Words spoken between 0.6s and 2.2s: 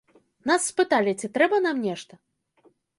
спыталі, ці трэба нам нешта.